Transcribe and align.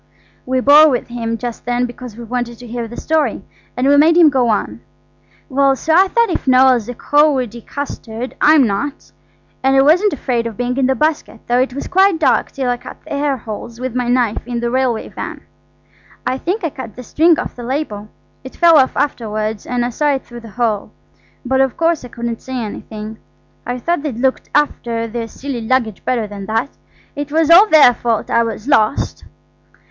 We 0.47 0.61
bore 0.61 0.89
with 0.89 1.09
him 1.09 1.37
just 1.37 1.63
then 1.67 1.85
because 1.85 2.17
we 2.17 2.23
wanted 2.23 2.57
to 2.57 2.65
hear 2.65 2.87
the 2.87 2.97
story. 2.99 3.43
And 3.77 3.87
we 3.87 3.97
made 3.97 4.17
him 4.17 4.31
go 4.31 4.47
on. 4.49 4.81
"Well–so 5.47 5.93
I 5.93 6.07
thought 6.07 6.31
if 6.31 6.45
Noël's 6.45 6.89
a 6.89 6.95
cowardy 6.95 7.61
custard 7.61 8.35
I'm 8.41 8.65
not–and 8.65 9.75
I 9.75 9.79
wasn't 9.83 10.11
afraid 10.11 10.47
of 10.47 10.57
being 10.57 10.75
in 10.77 10.87
the 10.87 10.95
basket, 10.95 11.41
though 11.45 11.59
it 11.59 11.75
was 11.75 11.85
quite 11.85 12.17
dark 12.19 12.51
till 12.51 12.67
I 12.71 12.77
cut 12.77 12.97
the 13.03 13.13
air 13.13 13.37
holes 13.37 13.79
with 13.79 13.93
my 13.93 14.07
knife 14.07 14.41
in 14.47 14.59
the 14.59 14.71
railway 14.71 15.07
van. 15.07 15.41
I 16.25 16.39
think 16.39 16.63
I 16.63 16.71
cut 16.71 16.95
the 16.95 17.03
string 17.03 17.37
off 17.37 17.55
the 17.55 17.61
label. 17.61 18.07
It 18.43 18.55
fell 18.55 18.79
off 18.79 18.97
afterwards, 18.97 19.67
and 19.67 19.85
I 19.85 19.91
saw 19.91 20.15
it 20.15 20.25
through 20.25 20.39
the 20.39 20.49
hole, 20.57 20.89
but 21.45 21.61
of 21.61 21.77
course 21.77 22.03
I 22.03 22.07
couldn't 22.07 22.41
say 22.41 22.55
anything. 22.57 23.19
I 23.67 23.77
thought 23.77 24.01
they'd 24.01 24.17
look 24.17 24.41
after 24.55 25.05
their 25.07 25.27
silly 25.27 25.61
luggage 25.61 26.03
better 26.03 26.25
than 26.25 26.47
that. 26.47 26.71
It 27.15 27.31
was 27.31 27.51
all 27.51 27.67
their 27.67 27.93
fault 27.93 28.31
I 28.31 28.41
was 28.41 28.67
lost." 28.67 29.25